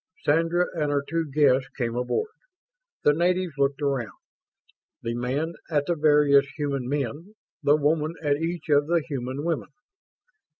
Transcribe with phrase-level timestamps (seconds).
[0.25, 2.31] Sandra and her two guests came aboard.
[3.03, 4.13] The natives looked around;
[5.03, 9.69] the man at the various human men, the woman at each of the human women.